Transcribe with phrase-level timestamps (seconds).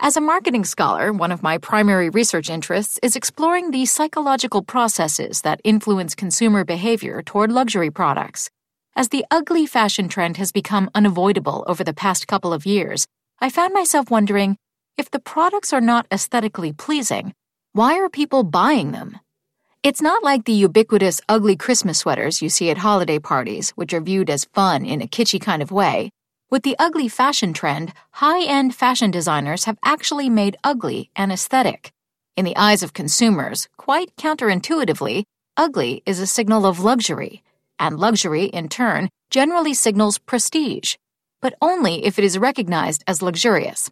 [0.00, 5.40] As a marketing scholar, one of my primary research interests is exploring the psychological processes
[5.42, 8.50] that influence consumer behavior toward luxury products.
[8.98, 13.06] As the ugly fashion trend has become unavoidable over the past couple of years,
[13.38, 14.56] I found myself wondering
[14.96, 17.32] if the products are not aesthetically pleasing,
[17.72, 19.20] why are people buying them?
[19.84, 24.00] It's not like the ubiquitous ugly Christmas sweaters you see at holiday parties, which are
[24.00, 26.10] viewed as fun in a kitschy kind of way.
[26.50, 31.92] With the ugly fashion trend, high end fashion designers have actually made ugly an aesthetic.
[32.36, 35.22] In the eyes of consumers, quite counterintuitively,
[35.56, 37.44] ugly is a signal of luxury
[37.78, 40.96] and luxury, in turn, generally signals prestige,
[41.40, 43.90] but only if it is recognized as luxurious.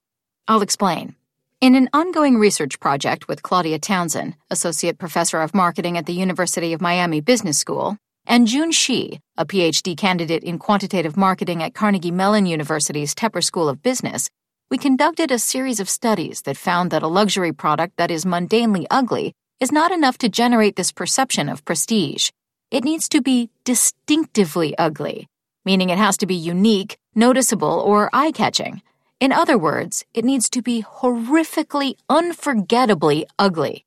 [0.48, 1.14] I'll explain.
[1.60, 6.72] In an ongoing research project with Claudia Townsend, Associate Professor of Marketing at the University
[6.72, 7.96] of Miami Business School,
[8.26, 13.68] and June Shi, a PhD candidate in quantitative marketing at Carnegie Mellon University's Tepper School
[13.68, 14.28] of Business,
[14.68, 18.84] we conducted a series of studies that found that a luxury product that is mundanely
[18.90, 22.30] ugly is not enough to generate this perception of prestige.
[22.70, 25.28] It needs to be distinctively ugly,
[25.64, 28.82] meaning it has to be unique, noticeable, or eye catching.
[29.20, 33.84] In other words, it needs to be horrifically, unforgettably ugly.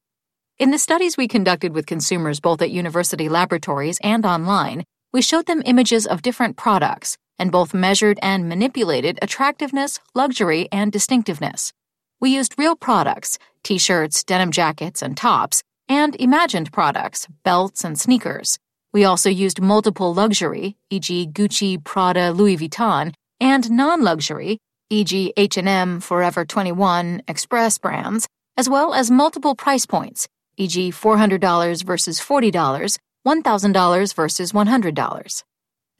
[0.57, 5.45] In the studies we conducted with consumers both at university laboratories and online, we showed
[5.45, 11.73] them images of different products and both measured and manipulated attractiveness, luxury, and distinctiveness.
[12.21, 17.99] We used real products, t shirts, denim jackets, and tops, and imagined products, belts, and
[17.99, 18.57] sneakers.
[18.91, 21.27] We also used multiple luxury, e.g.
[21.27, 24.57] Gucci, Prada, Louis Vuitton, and non-luxury,
[24.89, 25.33] e.g.
[25.37, 28.27] H&M, Forever 21, Express brands,
[28.57, 30.27] as well as multiple price points,
[30.57, 30.91] e.g.
[30.91, 35.43] $400 versus $40, $1,000 versus $100.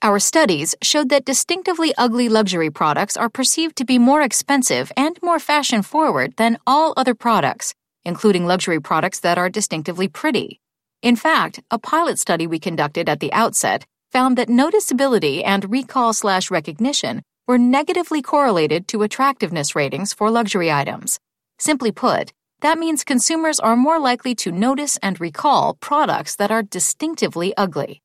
[0.02, 5.20] Our studies showed that distinctively ugly luxury products are perceived to be more expensive and
[5.22, 10.60] more fashion forward than all other products, including luxury products that are distinctively pretty.
[11.02, 16.12] In fact, a pilot study we conducted at the outset found that noticeability and recall
[16.12, 21.18] slash recognition were negatively correlated to attractiveness ratings for luxury items.
[21.58, 26.64] Simply put, that means consumers are more likely to notice and recall products that are
[26.64, 28.02] distinctively ugly.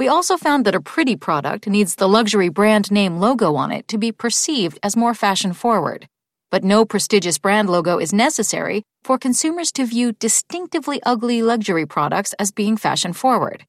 [0.00, 3.86] We also found that a pretty product needs the luxury brand name logo on it
[3.86, 6.08] to be perceived as more fashion forward
[6.52, 12.34] but no prestigious brand logo is necessary for consumers to view distinctively ugly luxury products
[12.34, 13.64] as being fashion forward.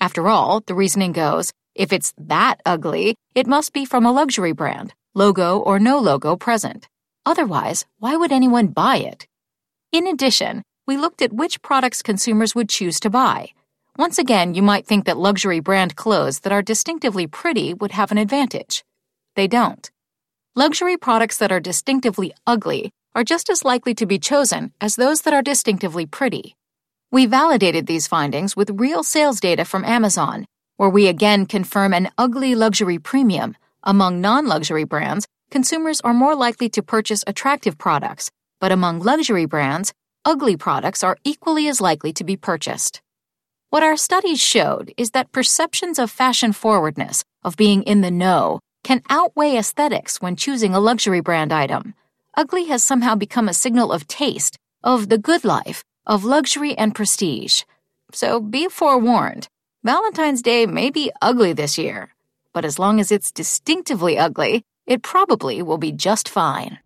[0.00, 4.52] After all, the reasoning goes if it's that ugly, it must be from a luxury
[4.52, 6.88] brand, logo or no logo present.
[7.24, 9.26] Otherwise, why would anyone buy it?
[9.90, 13.52] In addition, we looked at which products consumers would choose to buy.
[13.96, 18.12] Once again, you might think that luxury brand clothes that are distinctively pretty would have
[18.12, 18.84] an advantage.
[19.36, 19.90] They don't
[20.58, 25.20] luxury products that are distinctively ugly are just as likely to be chosen as those
[25.20, 26.56] that are distinctively pretty.
[27.12, 30.46] We validated these findings with real sales data from Amazon,
[30.78, 33.54] where we again confirm an ugly luxury premium.
[33.82, 39.44] Among non luxury brands, consumers are more likely to purchase attractive products, But among luxury
[39.44, 39.92] brands,
[40.24, 43.02] ugly products are equally as likely to be purchased.
[43.68, 48.60] What our studies showed is that perceptions of fashion forwardness, of being in the know,
[48.86, 51.92] can outweigh aesthetics when choosing a luxury brand item.
[52.36, 56.94] Ugly has somehow become a signal of taste, of the good life, of luxury and
[56.94, 57.64] prestige.
[58.12, 59.48] So be forewarned.
[59.82, 62.14] Valentine's Day may be ugly this year,
[62.52, 66.78] but as long as it's distinctively ugly, it probably will be just fine.